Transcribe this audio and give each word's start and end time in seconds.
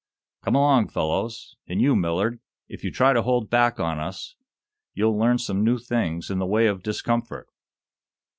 Come 0.41 0.55
along, 0.55 0.87
fellows! 0.87 1.55
And 1.67 1.79
you, 1.79 1.95
Millard, 1.95 2.39
if 2.67 2.83
you 2.83 2.89
try 2.89 3.13
to 3.13 3.21
bold 3.21 3.51
back 3.51 3.79
on 3.79 3.99
us, 3.99 4.33
you'll 4.95 5.15
learn 5.15 5.37
some 5.37 5.63
new 5.63 5.77
things 5.77 6.31
in 6.31 6.39
the 6.39 6.47
way 6.47 6.65
of 6.65 6.81
discomfort!" 6.81 7.47